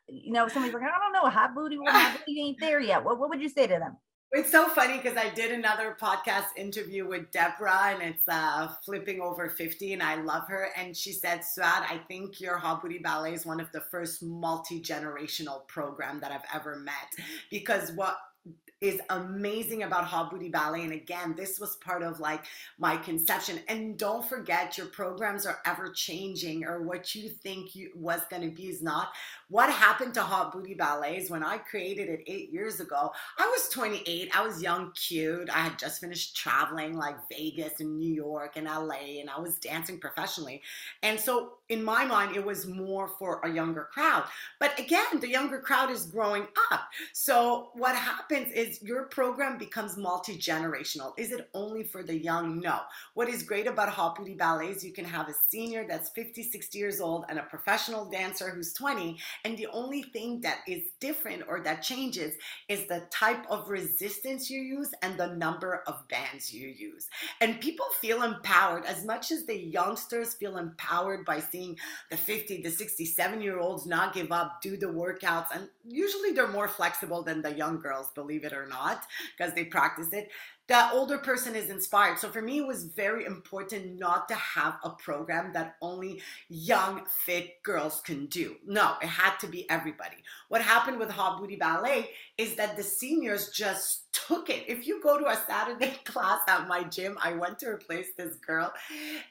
you 0.09 0.33
know, 0.33 0.49
somebody's 0.49 0.75
like, 0.75 0.83
I 0.83 0.99
don't 0.99 1.13
know, 1.13 1.31
hot 1.31 1.55
booty, 1.55 1.79
hot 1.87 2.19
booty 2.19 2.41
ain't 2.41 2.61
there 2.61 2.81
yet. 2.81 3.05
What, 3.05 3.19
what 3.19 3.31
would 3.31 3.41
you 3.41 3.49
say 3.49 3.67
to 3.67 3.79
them? 3.79 3.97
It's 4.37 4.50
so 4.50 4.69
funny 4.69 4.97
because 4.97 5.17
I 5.17 5.29
did 5.29 5.53
another 5.53 5.97
podcast 6.03 6.47
interview 6.57 7.07
with 7.07 7.31
Deborah 7.31 7.95
and 7.95 8.03
it's 8.03 8.26
uh, 8.26 8.67
flipping 8.85 9.21
over 9.21 9.49
50 9.49 9.93
and 9.93 10.03
I 10.03 10.17
love 10.17 10.49
her. 10.49 10.71
And 10.76 10.97
she 10.97 11.12
said, 11.12 11.43
Suaad, 11.43 11.83
I 11.88 12.00
think 12.09 12.41
your 12.41 12.61
Booty 12.83 12.99
Ballet 12.99 13.35
is 13.35 13.47
one 13.47 13.61
of 13.61 13.71
the 13.71 13.83
first 13.93 14.25
multi-generational 14.25 15.69
program 15.69 16.19
that 16.19 16.33
I've 16.33 16.43
ever 16.53 16.75
met 16.75 17.25
because 17.49 17.93
what 17.93 18.17
is 18.85 19.00
amazing 19.09 19.83
about 19.83 20.05
Hot 20.05 20.31
Booty 20.31 20.50
Ballet. 20.50 20.83
And 20.83 20.93
again, 20.93 21.35
this 21.35 21.59
was 21.59 21.76
part 21.76 22.03
of 22.03 22.21
like 22.21 22.45
my 22.79 22.99
conception. 22.99 23.59
And 23.69 23.97
don't 23.97 24.25
forget, 24.29 24.76
your 24.76 24.88
programs 24.88 25.47
are 25.47 25.59
ever 25.64 25.88
changing, 25.88 26.64
or 26.64 26.83
what 26.83 27.14
you 27.14 27.31
think 27.31 27.75
you, 27.75 27.91
was 27.95 28.21
going 28.29 28.43
to 28.43 28.55
be 28.55 28.69
is 28.69 28.83
not. 28.83 29.12
What 29.49 29.71
happened 29.71 30.12
to 30.14 30.21
Hot 30.21 30.53
Booty 30.53 30.75
Ballets 30.75 31.31
when 31.31 31.43
I 31.43 31.59
created 31.59 32.09
it 32.09 32.25
eight 32.26 32.53
years 32.53 32.81
ago? 32.81 33.12
I 33.38 33.47
was 33.47 33.69
28. 33.71 34.37
I 34.37 34.47
was 34.47 34.62
young, 34.62 34.93
cute. 34.93 35.49
I 35.49 35.61
had 35.61 35.79
just 35.79 36.00
finished 36.00 36.37
traveling 36.37 36.97
like 36.97 37.17
Vegas 37.31 37.81
and 37.81 37.99
New 37.99 38.12
York 38.12 38.57
and 38.57 38.67
LA, 38.67 39.21
and 39.21 39.31
I 39.31 39.41
was 39.41 39.59
dancing 39.59 39.99
professionally. 39.99 40.61
And 41.03 41.19
so, 41.19 41.55
in 41.75 41.85
my 41.85 42.04
mind, 42.04 42.37
it 42.37 42.45
was 42.45 42.66
more 42.66 43.09
for 43.19 43.40
a 43.43 43.50
younger 43.50 43.88
crowd. 43.93 44.25
But 44.61 44.78
again, 44.78 45.21
the 45.21 45.28
younger 45.28 45.59
crowd 45.59 45.90
is 45.90 46.07
growing 46.07 46.47
up. 46.71 46.88
So, 47.12 47.71
what 47.75 47.97
happens 47.97 48.52
is 48.52 48.81
your 48.83 49.04
program 49.04 49.59
becomes 49.59 49.97
multi 49.97 50.38
generational. 50.38 51.12
Is 51.19 51.33
it 51.33 51.50
only 51.52 51.83
for 51.83 52.02
the 52.02 52.16
young? 52.16 52.61
No. 52.61 52.78
What 53.14 53.28
is 53.28 53.43
great 53.43 53.66
about 53.66 53.88
Hot 53.88 54.16
Booty 54.16 54.35
Ballet 54.35 54.69
is 54.69 54.85
you 54.85 54.93
can 54.93 55.04
have 55.04 55.28
a 55.28 55.35
senior 55.49 55.85
that's 55.87 56.11
50, 56.11 56.45
60 56.45 56.78
years 56.78 57.00
old 57.00 57.25
and 57.28 57.38
a 57.38 57.43
professional 57.43 58.09
dancer 58.09 58.50
who's 58.50 58.73
20 58.73 59.19
and 59.45 59.59
the 59.59 59.66
only 59.73 60.02
thing 60.02 60.40
that 60.43 60.59
is 60.69 60.83
different 61.00 61.43
or 61.49 61.61
that 61.61 61.83
changes 61.83 62.35
is 62.69 62.87
the 62.87 63.02
type 63.11 63.45
of 63.50 63.69
resistance 63.69 64.49
you 64.49 64.61
use 64.61 64.90
and 65.02 65.19
the 65.19 65.35
number 65.35 65.83
of 65.87 66.07
bands 66.09 66.52
you 66.52 66.69
use. 66.69 67.09
And 67.40 67.61
people 67.61 67.87
feel 68.00 68.23
empowered 68.23 68.85
as 68.85 69.04
much 69.04 69.33
as 69.33 69.45
the 69.45 69.59
youngsters 69.59 70.35
feel 70.35 70.57
empowered 70.57 71.25
by 71.25 71.40
seeing 71.40 71.63
seeing 71.64 71.78
the 72.11 72.16
50, 72.16 72.62
the 72.62 72.71
67 72.71 73.40
year 73.40 73.59
olds 73.59 73.87
not 73.87 74.14
give 74.14 74.33
up, 74.33 74.61
do 74.62 74.76
the 74.76 74.87
workouts. 74.87 75.47
And 75.54 75.68
usually 75.87 76.33
they're 76.33 76.49
more 76.49 76.68
flexible 76.68 77.23
than 77.23 77.42
the 77.42 77.54
young 77.54 77.80
girls, 77.80 78.11
believe 78.14 78.44
it 78.44 78.52
or 78.52 78.66
not, 78.66 79.02
because 79.37 79.54
they 79.54 79.64
practice 79.64 80.09
it 80.12 80.28
that 80.66 80.94
older 80.94 81.18
person 81.18 81.54
is 81.54 81.68
inspired. 81.68 82.18
So 82.18 82.30
for 82.30 82.40
me, 82.40 82.59
it 82.59 82.66
was 82.66 82.85
very 82.85 83.26
important 83.26 83.99
not 83.99 84.28
to 84.28 84.35
have 84.35 84.78
a 84.83 84.90
program 84.90 85.52
that 85.52 85.76
only 85.83 86.23
young, 86.49 87.02
fit 87.06 87.62
girls 87.62 88.00
can 88.00 88.26
do. 88.26 88.56
No, 88.66 88.94
it 89.02 89.09
had 89.09 89.37
to 89.40 89.47
be 89.47 89.68
everybody. 89.68 90.16
What 90.49 90.62
happened 90.62 90.99
with 90.99 91.11
Hot 91.11 91.38
Booty 91.38 91.56
Ballet 91.56 92.11
is 92.38 92.56
that 92.56 92.76
the 92.76 92.83
seniors 92.83 93.50
just 93.50 94.04
took 94.12 94.49
it. 94.49 94.64
If 94.66 94.87
you 94.87 95.02
go 95.02 95.18
to 95.18 95.26
a 95.26 95.38
Saturday 95.47 95.92
class 96.04 96.40
at 96.49 96.66
my 96.66 96.85
gym, 96.85 97.18
I 97.23 97.35
went 97.35 97.59
to 97.59 97.68
replace 97.68 98.09
this 98.16 98.37
girl, 98.37 98.73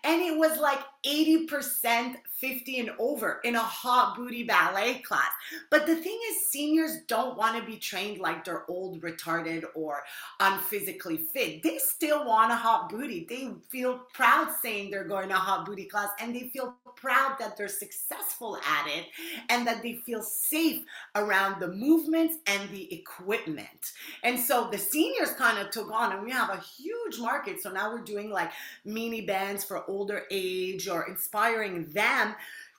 and 0.04 0.22
it 0.22 0.38
was 0.38 0.60
like 0.60 0.80
80% 1.06 2.16
50 2.44 2.80
and 2.80 2.90
over 3.00 3.40
in 3.46 3.56
a 3.56 3.60
hot 3.60 4.18
booty 4.18 4.44
ballet 4.44 4.96
class. 4.96 5.32
But 5.70 5.86
the 5.86 5.96
thing 5.96 6.20
is, 6.30 6.52
seniors 6.52 6.98
don't 7.08 7.38
want 7.38 7.58
to 7.58 7.66
be 7.66 7.78
trained 7.78 8.20
like 8.20 8.44
they're 8.44 8.70
old, 8.70 9.02
retarded, 9.02 9.64
or 9.76 10.04
unphysically 10.42 11.23
fit. 11.24 11.64
They 11.64 11.78
still 11.78 12.26
want 12.26 12.52
a 12.52 12.56
hot 12.56 12.90
booty. 12.90 13.26
They 13.28 13.50
feel 13.70 14.02
proud 14.14 14.50
saying 14.62 14.92
they're 14.92 15.04
going 15.04 15.30
to 15.30 15.36
hot 15.36 15.66
booty 15.66 15.86
class, 15.86 16.10
and 16.20 16.36
they 16.36 16.50
feel 16.50 16.76
proud 16.96 17.36
that 17.40 17.58
they're 17.58 17.68
successful 17.68 18.58
at 18.58 18.88
it 18.88 19.06
and 19.50 19.68
that 19.68 19.82
they 19.82 19.96
feel 20.06 20.22
safe 20.22 20.84
around 21.16 21.60
the 21.60 21.68
movements 21.68 22.38
and 22.48 22.70
the 22.70 22.94
equipment. 22.94 23.92
And 24.24 24.40
so 24.40 24.70
the 24.72 24.78
seniors 24.78 25.32
kind 25.32 25.58
of 25.58 25.72
took 25.72 25.92
on, 25.92 26.14
and 26.14 26.24
we 26.24 26.32
have 26.32 26.50
a 26.50 26.62
huge 26.62 27.20
market. 27.20 27.62
So 27.62 27.72
now 27.72 27.92
we're 27.92 28.04
doing 28.04 28.30
like 28.30 28.52
mini 28.86 29.22
bands 29.22 29.64
for 29.64 29.90
older 29.90 30.24
age 30.32 30.88
or 30.88 31.08
inspiring 31.10 31.90
them, 31.92 32.36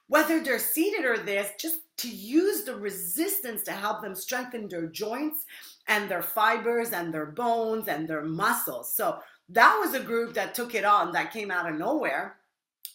whether 0.08 0.42
they're 0.42 0.58
seated 0.58 1.04
or 1.04 1.18
this, 1.18 1.50
just 1.58 1.80
to 1.96 2.08
use 2.08 2.64
the 2.64 2.74
resistance 2.74 3.62
to 3.62 3.72
help 3.72 4.02
them 4.02 4.14
strengthen 4.14 4.68
their 4.68 4.86
joints 4.86 5.44
and 5.88 6.10
their 6.10 6.22
fibers 6.22 6.90
and 6.92 7.12
their 7.12 7.26
bones 7.26 7.88
and 7.88 8.08
their 8.08 8.22
muscles. 8.22 8.94
So 8.94 9.18
that 9.50 9.78
was 9.78 9.94
a 9.94 10.04
group 10.04 10.34
that 10.34 10.54
took 10.54 10.74
it 10.74 10.84
on 10.84 11.12
that 11.12 11.32
came 11.32 11.50
out 11.50 11.68
of 11.68 11.78
nowhere 11.78 12.36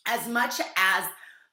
as 0.05 0.27
much 0.27 0.59
as 0.75 1.03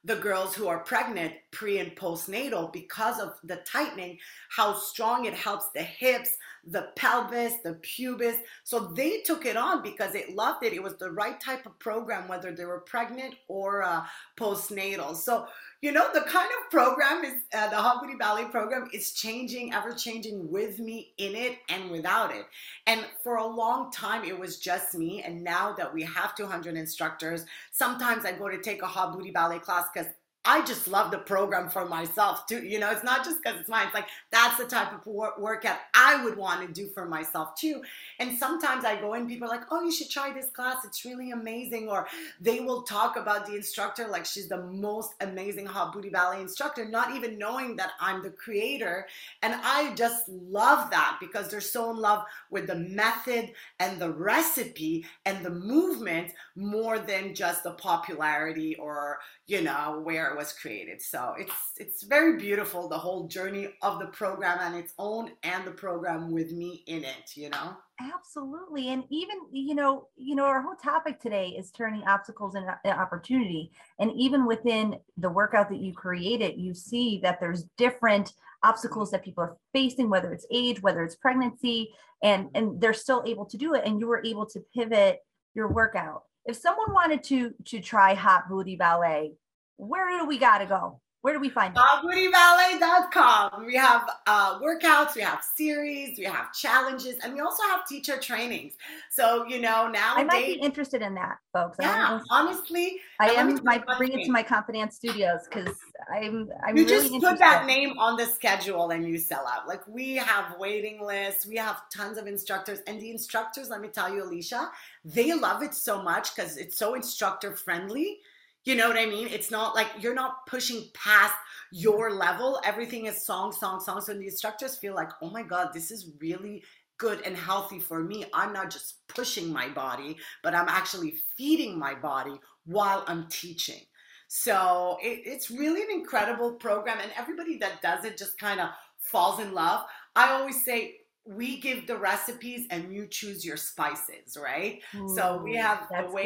the 0.03 0.15
girls 0.15 0.55
who 0.55 0.67
are 0.67 0.79
pregnant 0.79 1.33
pre 1.51 1.79
and 1.79 1.93
postnatal 1.95 2.71
because 2.71 3.19
of 3.19 3.33
the 3.43 3.57
tightening, 3.65 4.17
how 4.49 4.73
strong 4.73 5.25
it 5.25 5.33
helps 5.33 5.65
the 5.75 5.81
hips, 5.81 6.29
the 6.65 6.87
pelvis, 6.95 7.55
the 7.63 7.73
pubis. 7.81 8.37
So 8.63 8.91
they 8.95 9.19
took 9.25 9.45
it 9.45 9.57
on 9.57 9.83
because 9.83 10.15
it 10.15 10.33
loved 10.33 10.63
it. 10.63 10.71
It 10.71 10.81
was 10.81 10.95
the 10.97 11.11
right 11.11 11.39
type 11.41 11.65
of 11.65 11.77
program, 11.79 12.27
whether 12.29 12.53
they 12.53 12.63
were 12.63 12.81
pregnant 12.81 13.35
or 13.49 13.83
uh, 13.83 14.05
postnatal. 14.39 15.15
So 15.15 15.45
you 15.81 15.91
know 15.91 16.07
the 16.13 16.21
kind 16.21 16.49
of 16.59 16.71
program 16.71 17.23
is 17.23 17.35
uh, 17.53 17.69
the 17.69 17.75
hot 17.75 18.01
booty 18.01 18.15
ballet 18.15 18.45
program 18.45 18.89
is 18.93 19.11
changing 19.11 19.73
ever 19.73 19.93
changing 19.93 20.51
with 20.51 20.79
me 20.79 21.13
in 21.17 21.35
it 21.35 21.59
and 21.69 21.91
without 21.91 22.33
it. 22.33 22.45
And 22.87 23.05
for 23.23 23.37
a 23.37 23.45
long 23.45 23.91
time 23.91 24.23
it 24.23 24.37
was 24.37 24.57
just 24.57 24.95
me. 24.95 25.21
And 25.21 25.43
now 25.43 25.73
that 25.73 25.93
we 25.93 26.03
have 26.03 26.35
200 26.35 26.75
instructors 26.75 27.45
sometimes 27.71 28.25
i 28.25 28.31
go 28.31 28.49
to 28.49 28.61
take 28.61 28.81
a 28.81 28.87
hot 28.87 29.13
booty 29.15 29.31
ballet 29.31 29.59
class 29.59 29.85
because 29.93 30.11
I 30.47 30.63
just 30.63 30.87
love 30.87 31.11
the 31.11 31.17
program 31.17 31.69
for 31.69 31.85
myself 31.85 32.47
too. 32.47 32.63
You 32.63 32.79
know, 32.79 32.89
it's 32.89 33.03
not 33.03 33.25
just 33.25 33.43
because 33.43 33.59
it's 33.59 33.67
mine. 33.67 33.87
It's 33.87 33.93
like 33.93 34.07
that's 34.31 34.57
the 34.57 34.63
type 34.65 34.93
of 34.93 35.05
workout 35.05 35.77
I 35.93 36.23
would 36.23 36.37
want 36.37 36.65
to 36.65 36.73
do 36.73 36.87
for 36.87 37.05
myself 37.05 37.53
too. 37.55 37.81
And 38.19 38.37
sometimes 38.37 38.85
I 38.85 38.95
go 38.95 39.13
in, 39.13 39.27
people 39.27 39.49
are 39.49 39.51
like, 39.51 39.67
"Oh, 39.71 39.83
you 39.83 39.91
should 39.91 40.09
try 40.09 40.31
this 40.31 40.49
class. 40.49 40.85
It's 40.85 41.03
really 41.03 41.31
amazing." 41.31 41.89
Or 41.89 42.07
they 42.39 42.61
will 42.61 42.83
talk 42.83 43.17
about 43.17 43.45
the 43.45 43.55
instructor 43.55 44.07
like 44.07 44.25
she's 44.25 44.47
the 44.47 44.63
most 44.63 45.15
amazing 45.19 45.65
hot 45.65 45.91
booty 45.91 46.09
ballet 46.09 46.39
instructor, 46.39 46.85
not 46.85 47.13
even 47.13 47.37
knowing 47.37 47.75
that 47.75 47.91
I'm 47.99 48.23
the 48.23 48.29
creator. 48.29 49.05
And 49.41 49.53
I 49.53 49.93
just 49.95 50.29
love 50.29 50.89
that 50.91 51.17
because 51.19 51.49
they're 51.49 51.59
so 51.59 51.91
in 51.91 51.97
love 51.97 52.23
with 52.49 52.67
the 52.67 52.75
method 52.75 53.51
and 53.81 53.99
the 53.99 54.11
recipe 54.11 55.05
and 55.25 55.45
the 55.45 55.49
movement 55.49 56.31
more 56.55 56.99
than 56.99 57.35
just 57.35 57.63
the 57.63 57.71
popularity 57.71 58.75
or 58.77 59.19
you 59.47 59.61
know 59.61 60.01
where 60.03 60.29
it 60.29 60.37
was 60.37 60.51
created. 60.51 61.01
So 61.01 61.33
it's 61.37 61.53
it's 61.77 62.03
very 62.03 62.37
beautiful 62.37 62.89
the 62.89 62.97
whole 62.97 63.27
journey 63.27 63.69
of 63.81 63.99
the 63.99 64.07
program 64.07 64.57
and 64.61 64.75
its 64.75 64.93
own 64.99 65.31
and 65.43 65.65
the 65.65 65.71
program 65.71 66.31
with 66.31 66.51
me 66.51 66.83
in 66.85 67.03
it 67.03 67.35
you 67.35 67.49
know? 67.49 67.75
Absolutely. 67.99 68.89
And 68.89 69.05
even 69.09 69.37
you 69.51 69.73
know 69.73 70.07
you 70.17 70.35
know 70.35 70.43
our 70.43 70.61
whole 70.61 70.75
topic 70.75 71.19
today 71.21 71.55
is 71.57 71.71
turning 71.71 72.03
obstacles 72.03 72.55
into 72.55 72.77
opportunity. 72.85 73.71
And 73.99 74.11
even 74.11 74.45
within 74.45 74.97
the 75.15 75.29
workout 75.29 75.69
that 75.69 75.79
you 75.79 75.93
created 75.93 76.59
you 76.59 76.73
see 76.73 77.19
that 77.23 77.39
there's 77.39 77.63
different 77.77 78.33
obstacles 78.63 79.11
that 79.11 79.23
people 79.23 79.43
are 79.43 79.55
facing 79.71 80.09
whether 80.09 80.33
it's 80.33 80.47
age 80.51 80.81
whether 80.81 81.03
it's 81.03 81.15
pregnancy 81.15 81.93
and 82.21 82.47
mm-hmm. 82.47 82.55
and 82.57 82.81
they're 82.81 82.93
still 82.93 83.23
able 83.25 83.45
to 83.45 83.57
do 83.57 83.75
it. 83.75 83.83
And 83.85 84.01
you 84.01 84.07
were 84.07 84.23
able 84.25 84.45
to 84.47 84.59
pivot 84.75 85.21
your 85.55 85.69
workout 85.69 86.23
if 86.47 86.55
someone 86.55 86.93
wanted 86.93 87.23
to 87.23 87.53
to 87.65 87.79
try 87.79 88.13
hot 88.13 88.49
booty 88.49 88.75
ballet 88.75 89.33
where 89.77 90.17
do 90.17 90.25
we 90.25 90.37
got 90.37 90.59
to 90.59 90.65
go 90.65 90.99
where 91.27 91.33
do 91.33 91.41
we 91.41 91.49
find 91.49 91.75
it? 91.75 91.81
HotBootyBallet.com. 91.81 93.65
We 93.65 93.75
have 93.75 94.09
uh, 94.27 94.59
workouts, 94.59 95.13
we 95.13 95.21
have 95.23 95.43
series, 95.43 96.17
we 96.17 96.23
have 96.23 96.53
challenges, 96.53 97.15
and 97.21 97.33
we 97.33 97.41
also 97.41 97.63
have 97.63 97.85
teacher 97.85 98.17
trainings. 98.17 98.75
So, 99.09 99.45
you 99.45 99.59
know, 99.59 99.89
now 99.89 100.13
I 100.15 100.23
might 100.23 100.45
be 100.45 100.53
interested 100.53 101.01
in 101.01 101.15
that, 101.15 101.39
folks. 101.51 101.77
Yeah, 101.81 102.21
honestly. 102.29 103.01
I 103.19 103.31
am 103.31 103.59
my 103.63 103.83
bring 103.97 104.17
it 104.17 104.25
to 104.25 104.31
my 104.31 104.41
confidence 104.41 104.95
studios 104.95 105.41
because 105.49 105.75
I'm 106.11 106.49
I'm 106.65 106.77
you 106.77 106.85
really 106.85 106.87
just 106.87 107.13
interested. 107.13 107.21
put 107.21 107.39
that 107.39 107.65
name 107.65 107.97
on 107.99 108.17
the 108.17 108.25
schedule 108.25 108.91
and 108.91 109.07
you 109.07 109.17
sell 109.17 109.47
out. 109.47 109.67
Like 109.67 109.87
we 109.87 110.15
have 110.15 110.55
waiting 110.59 111.01
lists, 111.01 111.45
we 111.47 111.57
have 111.57 111.81
tons 111.95 112.17
of 112.17 112.27
instructors, 112.27 112.79
and 112.87 113.01
the 113.01 113.11
instructors, 113.11 113.69
let 113.69 113.81
me 113.81 113.89
tell 113.89 114.13
you, 114.13 114.23
Alicia, 114.23 114.71
they 115.05 115.33
love 115.33 115.63
it 115.63 115.73
so 115.73 116.01
much 116.03 116.35
because 116.35 116.57
it's 116.57 116.77
so 116.77 116.95
instructor 116.95 117.53
friendly 117.55 118.19
you 118.65 118.75
know 118.75 118.89
what 118.89 118.97
I 118.97 119.07
mean? 119.07 119.27
It's 119.29 119.49
not 119.51 119.75
like 119.75 119.87
you're 120.01 120.13
not 120.13 120.45
pushing 120.45 120.85
past 120.93 121.33
your 121.71 122.11
level. 122.11 122.61
Everything 122.65 123.07
is 123.07 123.25
song, 123.25 123.53
song, 123.53 123.79
song. 123.79 124.01
So 124.01 124.13
the 124.13 124.25
instructors 124.25 124.77
feel 124.77 124.93
like, 124.93 125.09
oh 125.21 125.31
my 125.31 125.43
God, 125.43 125.69
this 125.73 125.89
is 125.89 126.11
really 126.19 126.63
good 126.97 127.21
and 127.25 127.35
healthy 127.37 127.79
for 127.79 128.03
me. 128.03 128.25
I'm 128.33 128.53
not 128.53 128.69
just 128.69 129.07
pushing 129.07 129.53
my 129.53 129.69
body, 129.69 130.17
but 130.43 130.53
I'm 130.53 130.67
actually 130.69 131.15
feeding 131.37 131.79
my 131.79 131.95
body 131.95 132.39
while 132.65 133.03
I'm 133.07 133.27
teaching. 133.29 133.81
So 134.27 134.97
it, 135.01 135.21
it's 135.25 135.49
really 135.49 135.81
an 135.81 135.91
incredible 135.91 136.53
program, 136.53 136.99
and 137.01 137.11
everybody 137.17 137.57
that 137.59 137.81
does 137.81 138.05
it 138.05 138.17
just 138.17 138.37
kind 138.37 138.59
of 138.59 138.69
falls 138.97 139.39
in 139.39 139.53
love. 139.53 139.85
I 140.15 140.31
always 140.31 140.63
say, 140.63 140.97
we 141.29 141.59
give 141.59 141.87
the 141.87 141.97
recipes 141.97 142.67
and 142.69 142.93
you 142.93 143.05
choose 143.05 143.45
your 143.45 143.57
spices, 143.57 144.37
right? 144.41 144.81
So 145.13 145.41
we 145.43 145.55
have 145.55 145.85
the 145.89 146.09
way 146.09 146.25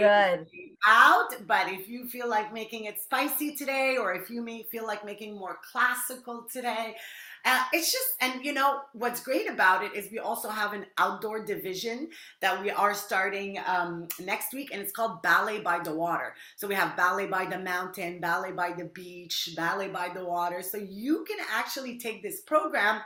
out, 0.87 1.29
but 1.47 1.69
if 1.69 1.89
you 1.89 2.07
feel 2.07 2.29
like 2.29 2.53
making 2.53 2.85
it 2.85 3.01
spicy 3.01 3.55
today, 3.55 3.97
or 3.99 4.13
if 4.13 4.29
you 4.29 4.43
may 4.43 4.61
feel 4.61 4.85
like 4.85 5.03
making 5.03 5.35
more 5.35 5.57
classical 5.71 6.45
today, 6.51 6.95
uh, 7.45 7.63
it's 7.73 7.91
just, 7.91 8.07
and 8.21 8.45
you 8.45 8.53
know, 8.53 8.81
what's 8.93 9.21
great 9.23 9.49
about 9.49 9.83
it 9.83 9.95
is 9.95 10.11
we 10.11 10.19
also 10.19 10.49
have 10.49 10.73
an 10.73 10.85
outdoor 10.97 11.43
division 11.43 12.09
that 12.39 12.61
we 12.61 12.69
are 12.69 12.93
starting 12.93 13.59
um, 13.65 14.07
next 14.19 14.53
week, 14.53 14.69
and 14.71 14.81
it's 14.81 14.91
called 14.91 15.21
Ballet 15.21 15.59
by 15.59 15.79
the 15.79 15.93
Water. 15.93 16.35
So 16.55 16.67
we 16.67 16.75
have 16.75 16.95
ballet 16.95 17.27
by 17.27 17.45
the 17.45 17.59
mountain, 17.59 18.19
ballet 18.19 18.51
by 18.51 18.73
the 18.73 18.85
beach, 18.85 19.53
ballet 19.55 19.87
by 19.87 20.09
the 20.13 20.23
water. 20.23 20.61
So 20.61 20.77
you 20.77 21.25
can 21.27 21.37
actually 21.51 21.97
take 21.97 22.21
this 22.21 22.41
program 22.41 23.01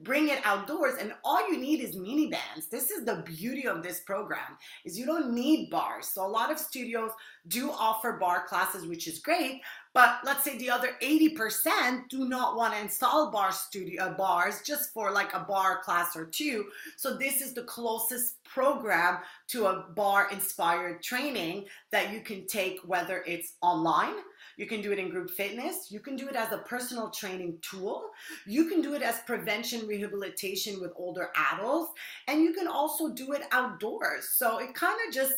bring 0.00 0.28
it 0.28 0.40
outdoors 0.44 0.94
and 1.00 1.12
all 1.24 1.50
you 1.50 1.58
need 1.58 1.80
is 1.80 1.96
mini 1.96 2.28
bands 2.28 2.66
this 2.70 2.90
is 2.90 3.04
the 3.04 3.22
beauty 3.24 3.66
of 3.66 3.82
this 3.82 4.00
program 4.00 4.56
is 4.84 4.98
you 4.98 5.06
don't 5.06 5.32
need 5.32 5.70
barres. 5.70 6.08
So 6.08 6.24
a 6.24 6.28
lot 6.28 6.50
of 6.50 6.58
studios 6.58 7.10
do 7.48 7.70
offer 7.70 8.18
barre 8.20 8.46
classes 8.46 8.86
which 8.86 9.06
is 9.06 9.20
great 9.20 9.62
but 9.96 10.18
let's 10.24 10.44
say 10.44 10.58
the 10.58 10.68
other 10.68 10.90
80% 11.00 12.10
do 12.10 12.28
not 12.28 12.54
want 12.54 12.74
to 12.74 12.80
install 12.80 13.30
barre 13.30 13.50
studio 13.50 14.02
uh, 14.02 14.14
barres 14.14 14.60
just 14.60 14.92
for 14.92 15.10
like 15.10 15.32
a 15.32 15.46
barre 15.48 15.80
class 15.82 16.14
or 16.14 16.26
two. 16.26 16.66
So 16.98 17.16
this 17.16 17.40
is 17.40 17.54
the 17.54 17.62
closest 17.62 18.44
program 18.44 19.20
to 19.48 19.68
a 19.68 19.86
barre 19.96 20.30
inspired 20.30 21.02
training 21.02 21.64
that 21.92 22.12
you 22.12 22.20
can 22.20 22.46
take 22.46 22.80
whether 22.84 23.24
it's 23.26 23.54
online 23.62 24.16
you 24.56 24.66
can 24.66 24.80
do 24.80 24.92
it 24.92 24.98
in 24.98 25.10
group 25.10 25.30
fitness. 25.30 25.90
You 25.90 26.00
can 26.00 26.16
do 26.16 26.28
it 26.28 26.36
as 26.36 26.52
a 26.52 26.58
personal 26.58 27.10
training 27.10 27.58
tool. 27.62 28.10
You 28.46 28.68
can 28.68 28.80
do 28.80 28.94
it 28.94 29.02
as 29.02 29.20
prevention 29.20 29.86
rehabilitation 29.86 30.80
with 30.80 30.92
older 30.96 31.30
adults. 31.52 31.92
And 32.26 32.42
you 32.42 32.52
can 32.52 32.66
also 32.66 33.12
do 33.12 33.32
it 33.32 33.42
outdoors. 33.52 34.30
So 34.36 34.58
it 34.58 34.74
kind 34.74 34.96
of 35.06 35.14
just 35.14 35.34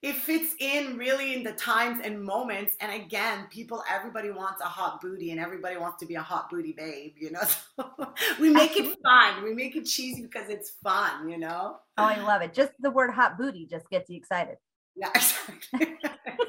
it 0.00 0.14
fits 0.14 0.54
in 0.60 0.96
really 0.96 1.34
in 1.34 1.42
the 1.42 1.52
times 1.52 2.00
and 2.04 2.22
moments. 2.22 2.76
And 2.80 2.92
again, 3.02 3.46
people, 3.50 3.82
everybody 3.90 4.30
wants 4.30 4.60
a 4.60 4.66
hot 4.66 5.00
booty 5.00 5.32
and 5.32 5.40
everybody 5.40 5.76
wants 5.76 5.98
to 5.98 6.06
be 6.06 6.14
a 6.14 6.22
hot 6.22 6.48
booty 6.50 6.72
babe, 6.72 7.14
you 7.18 7.32
know? 7.32 7.40
So 7.78 8.14
we 8.40 8.50
make 8.50 8.76
it 8.76 8.96
fun. 9.02 9.42
We 9.44 9.54
make 9.54 9.76
it 9.76 9.84
cheesy 9.84 10.22
because 10.22 10.48
it's 10.48 10.70
fun, 10.82 11.28
you 11.28 11.38
know? 11.38 11.76
Oh, 11.96 12.04
I 12.04 12.20
love 12.20 12.42
it. 12.42 12.54
Just 12.54 12.72
the 12.80 12.90
word 12.90 13.12
hot 13.12 13.38
booty 13.38 13.66
just 13.66 13.88
gets 13.90 14.08
you 14.10 14.16
excited. 14.16 14.56
Yeah, 14.96 15.10
exactly. 15.14 15.96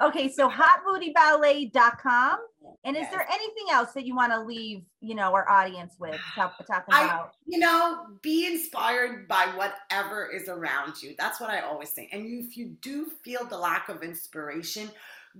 Okay, 0.00 0.28
so 0.30 0.48
hotbootyballet.com. 0.48 2.38
And 2.84 2.96
is 2.96 3.02
Yes. 3.02 3.10
there 3.12 3.26
anything 3.30 3.66
else 3.70 3.92
that 3.92 4.04
you 4.06 4.14
want 4.14 4.32
to 4.32 4.40
leave, 4.40 4.84
you 5.00 5.14
know, 5.14 5.32
our 5.34 5.48
audience 5.48 5.94
with 5.98 6.20
talk, 6.34 6.56
talking 6.66 6.94
I- 6.94 7.04
about? 7.04 7.32
you 7.46 7.58
know, 7.58 8.06
be 8.22 8.46
inspired 8.46 9.28
by 9.28 9.46
whatever 9.56 10.26
is 10.30 10.48
around 10.48 11.00
you. 11.02 11.14
That's 11.16 11.40
what 11.40 11.50
I 11.50 11.60
always 11.60 11.90
say. 11.90 12.08
And 12.12 12.26
if 12.44 12.56
you 12.56 12.76
do 12.80 13.06
feel 13.24 13.44
the 13.44 13.56
lack 13.58 13.88
of 13.88 14.02
inspiration, 14.02 14.90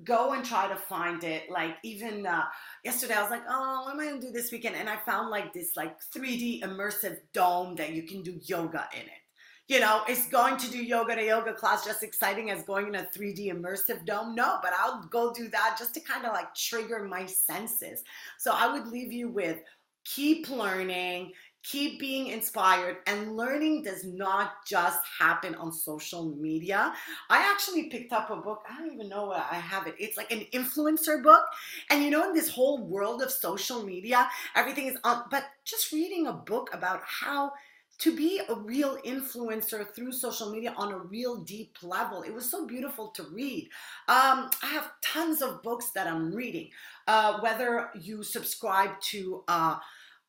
go 0.05 0.33
and 0.35 0.45
try 0.45 0.69
to 0.69 0.77
find 0.77 1.25
it. 1.25 1.51
Like 1.51 1.77
even 1.83 2.27
uh, 2.27 2.45
yesterday, 2.85 3.15
I 3.15 3.23
was 3.23 3.31
like, 3.31 3.45
oh, 3.49 3.83
what 3.85 3.95
am 3.95 4.01
I 4.01 4.07
gonna 4.07 4.21
do 4.21 4.31
this 4.31 4.53
weekend? 4.53 4.77
And 4.77 4.89
I 4.89 4.97
found 4.99 5.31
like 5.31 5.53
this 5.53 5.77
like 5.77 5.97
3D 6.15 6.63
immersive 6.63 7.19
dome 7.33 7.75
that 7.77 7.93
you 7.93 8.05
can 8.05 8.23
do 8.23 8.39
yoga 8.45 8.89
in 8.95 9.01
it. 9.07 9.23
You 9.69 9.81
know, 9.81 10.03
is 10.09 10.27
going 10.27 10.59
to 10.59 10.71
do 10.71 10.79
yoga 10.79 11.17
to 11.17 11.25
yoga 11.25 11.53
class 11.53 11.85
just 11.85 12.05
exciting 12.05 12.51
as 12.51 12.63
going 12.63 12.87
in 12.87 12.95
a 12.95 13.09
3D 13.17 13.53
immersive 13.53 14.05
dome? 14.05 14.35
No, 14.37 14.59
but 14.63 14.73
I'll 14.79 15.03
go 15.11 15.33
do 15.33 15.49
that 15.49 15.77
just 15.77 15.93
to 15.95 16.01
kind 16.01 16.25
of 16.25 16.33
like 16.33 16.55
trigger 16.55 17.03
my 17.03 17.27
senses. 17.27 18.05
So 18.39 18.53
I 18.55 18.73
would 18.73 18.87
leave 18.87 19.13
you 19.13 19.29
with 19.29 19.59
keep 20.05 20.49
learning, 20.49 21.33
keep 21.65 21.99
being 21.99 22.29
inspired, 22.29 22.99
and 23.09 23.37
learning 23.37 23.83
does 23.83 24.05
not 24.05 24.65
just 24.65 25.01
happen 25.19 25.57
on 25.57 25.73
social 25.73 26.37
media. 26.37 26.93
I 27.29 27.39
actually 27.39 27.89
picked 27.89 28.13
up 28.13 28.31
a 28.31 28.37
book, 28.37 28.63
I 28.71 28.79
don't 28.79 28.95
even 28.95 29.09
know 29.09 29.31
where 29.31 29.45
I 29.51 29.57
have 29.57 29.89
it. 29.89 29.97
It's 29.99 30.17
like 30.17 30.31
an 30.31 30.47
influencer 30.55 31.21
book. 31.25 31.45
And 31.91 32.05
you 32.05 32.11
know, 32.11 32.29
in 32.29 32.35
this 32.35 32.49
whole 32.49 32.87
world 32.87 33.21
of 33.21 33.33
social 33.33 33.83
media, 33.83 34.31
everything 34.55 34.87
is 34.87 34.97
on, 35.03 35.25
but 35.29 35.43
just 35.65 35.91
reading 35.91 36.29
a 36.29 36.33
book 36.33 36.71
about 36.73 37.01
how 37.05 37.51
to 37.99 38.15
be 38.15 38.41
a 38.49 38.55
real 38.55 38.99
influencer 39.07 39.87
through 39.95 40.13
social 40.13 40.51
media 40.51 40.75
on 40.77 40.93
a 40.93 40.99
real 40.99 41.37
deep 41.37 41.77
level. 41.83 42.23
It 42.23 42.35
was 42.35 42.51
so 42.51 42.67
beautiful 42.67 43.09
to 43.09 43.23
read. 43.25 43.71
Um, 44.09 44.51
I 44.63 44.67
have 44.73 44.91
tons 45.03 45.41
of 45.41 45.63
books 45.63 45.91
that 45.95 46.07
I'm 46.07 46.35
reading. 46.35 46.71
Uh, 47.07 47.41
whether 47.41 47.91
you 47.95 48.23
subscribe 48.23 49.01
to 49.01 49.45
uh, 49.49 49.79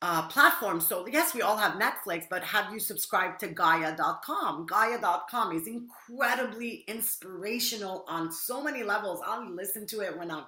uh, 0.01 0.27
platforms, 0.27 0.88
so 0.88 1.07
yes, 1.07 1.33
we 1.33 1.41
all 1.41 1.57
have 1.57 1.74
Netflix, 1.74 2.25
but 2.29 2.43
have 2.43 2.71
you 2.71 2.79
subscribed 2.79 3.39
to 3.41 3.47
Gaia.com? 3.47 4.65
Gaia.com 4.67 5.55
is 5.55 5.67
incredibly 5.67 6.86
inspirational 6.88 8.05
on 8.07 8.31
so 8.31 8.63
many 8.63 8.83
levels. 8.83 9.21
I'll 9.25 9.50
listen 9.50 9.88
to 9.88 10.01
it 10.01 10.17
when 10.17 10.31
I'm 10.31 10.45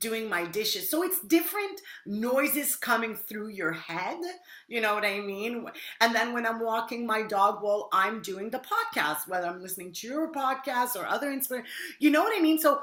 doing 0.00 0.28
my 0.28 0.46
dishes. 0.46 0.90
So 0.90 1.02
it's 1.02 1.20
different 1.20 1.80
noises 2.06 2.74
coming 2.74 3.14
through 3.14 3.48
your 3.48 3.72
head. 3.72 4.18
You 4.66 4.80
know 4.80 4.94
what 4.94 5.04
I 5.04 5.20
mean? 5.20 5.66
And 6.00 6.14
then 6.14 6.32
when 6.32 6.46
I'm 6.46 6.60
walking 6.60 7.06
my 7.06 7.22
dog 7.22 7.62
while 7.62 7.88
I'm 7.92 8.22
doing 8.22 8.50
the 8.50 8.60
podcast, 8.60 9.28
whether 9.28 9.46
I'm 9.46 9.62
listening 9.62 9.92
to 9.92 10.06
your 10.08 10.32
podcast 10.32 10.96
or 10.96 11.06
other 11.06 11.30
inspiration, 11.30 11.66
you 11.98 12.10
know 12.10 12.22
what 12.22 12.36
I 12.36 12.40
mean? 12.40 12.58
So 12.58 12.80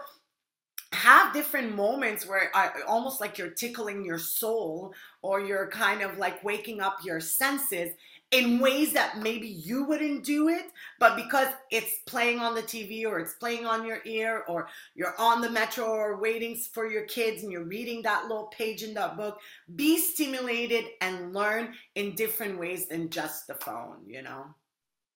have 0.93 1.33
different 1.33 1.75
moments 1.75 2.25
where 2.25 2.49
I 2.55 2.69
almost 2.87 3.19
like 3.19 3.37
you're 3.37 3.49
tickling 3.49 4.05
your 4.05 4.17
soul 4.17 4.93
or 5.21 5.41
you're 5.41 5.67
kind 5.67 6.01
of 6.01 6.17
like 6.17 6.43
waking 6.43 6.79
up 6.79 6.99
your 7.03 7.19
senses 7.19 7.91
in 8.31 8.59
ways 8.59 8.91
that 8.91 9.19
maybe 9.19 9.47
you 9.47 9.85
wouldn't 9.85 10.25
do 10.25 10.49
it, 10.49 10.65
but 10.99 11.15
because 11.15 11.47
it's 11.71 11.99
playing 12.07 12.39
on 12.39 12.55
the 12.55 12.61
TV 12.61 13.05
or 13.05 13.19
it's 13.19 13.35
playing 13.35 13.65
on 13.65 13.85
your 13.85 13.99
ear 14.05 14.43
or 14.49 14.67
you're 14.95 15.15
on 15.17 15.39
the 15.39 15.49
metro 15.49 15.85
or 15.85 16.19
waiting 16.19 16.55
for 16.73 16.91
your 16.91 17.03
kids 17.05 17.43
and 17.43 17.51
you're 17.51 17.63
reading 17.63 18.01
that 18.01 18.23
little 18.23 18.47
page 18.47 18.83
in 18.83 18.93
that 18.95 19.15
book, 19.15 19.39
be 19.75 19.97
stimulated 19.97 20.85
and 20.99 21.33
learn 21.33 21.73
in 21.95 22.15
different 22.15 22.59
ways 22.59 22.87
than 22.87 23.09
just 23.09 23.47
the 23.47 23.53
phone, 23.55 23.97
you 24.05 24.21
know? 24.21 24.45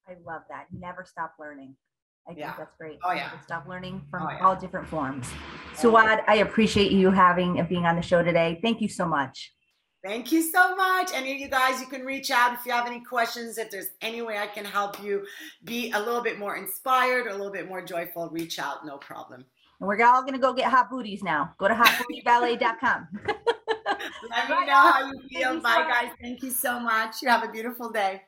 I 0.07 0.13
love 0.25 0.43
that. 0.49 0.67
Never 0.71 1.03
stop 1.03 1.33
learning. 1.37 1.75
I 2.27 2.29
think 2.29 2.39
Yeah. 2.39 2.55
that's 2.57 2.75
great. 2.77 2.97
Oh, 3.03 3.11
yeah. 3.11 3.31
Stop 3.41 3.67
learning 3.67 4.05
from 4.09 4.23
Oh, 4.27 4.29
yeah. 4.29 4.45
all 4.45 4.55
different 4.55 4.87
forms. 4.87 5.27
Suaad, 5.73 6.23
I 6.27 6.35
appreciate 6.37 6.91
you 6.93 7.11
having 7.11 7.59
and 7.59 7.67
being 7.67 7.85
on 7.85 7.97
the 7.97 8.01
show 8.01 8.23
today. 8.23 8.59
Thank 8.61 8.79
you 8.79 8.87
so 8.87 9.05
much. 9.05 9.53
Thank 10.03 10.31
you 10.31 10.41
so 10.41 10.75
much. 10.75 11.11
Any 11.13 11.33
of 11.33 11.39
you 11.39 11.47
guys, 11.47 11.79
you 11.79 11.85
can 11.85 12.03
reach 12.03 12.31
out 12.31 12.53
if 12.53 12.65
you 12.65 12.71
have 12.71 12.87
any 12.87 13.01
questions. 13.01 13.59
If 13.59 13.69
there's 13.69 13.91
any 14.01 14.23
way 14.23 14.39
I 14.39 14.47
can 14.47 14.65
help 14.65 15.01
you 15.03 15.25
be 15.63 15.91
a 15.91 15.99
little 15.99 16.23
bit 16.23 16.39
more 16.39 16.55
inspired 16.55 17.27
or 17.27 17.29
a 17.29 17.35
little 17.35 17.51
bit 17.51 17.67
more 17.67 17.83
joyful, 17.83 18.27
reach 18.29 18.57
out. 18.57 18.83
No 18.83 18.97
problem. 18.97 19.45
And 19.79 19.87
we're 19.87 20.03
all 20.03 20.21
going 20.21 20.33
to 20.33 20.39
go 20.39 20.53
get 20.53 20.71
hot 20.71 20.89
booties 20.89 21.21
now. 21.21 21.53
Go 21.59 21.67
to 21.67 21.75
hotbootyballet.com. 21.75 23.07
Let 24.29 24.49
me 24.49 24.65
know 24.65 24.73
how 24.73 25.11
you 25.11 25.21
feel. 25.29 25.59
Bye, 25.59 25.85
guys. 25.87 26.11
Thank 26.19 26.41
you 26.41 26.51
so 26.51 26.79
much. 26.79 27.21
You 27.21 27.29
have 27.29 27.43
a 27.43 27.51
beautiful 27.51 27.91
day. 27.91 28.21